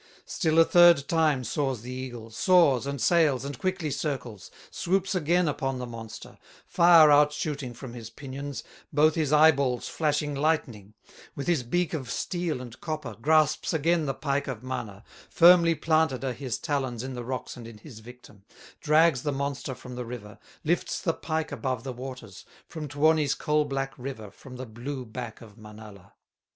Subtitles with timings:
[0.25, 5.47] Still a third time soars the eagle, Soars, and sails, and quickly circles, Swoops again
[5.47, 10.95] upon the monster, Fire out shooting from his pinions, Both his eyeballs flashing lightning;
[11.35, 16.23] With his beak of steel and copper Grasps again the pike of Mana; Firmly planted
[16.23, 18.43] are his talons In the rocks and in his victim,
[18.79, 23.65] Drags the monster from the river, Lifts the pike above the waters, From Tuoni's coal
[23.65, 26.13] black river, From the blue back of Manala.